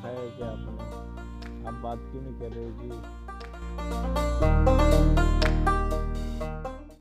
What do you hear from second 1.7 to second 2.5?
बात क्यों नहीं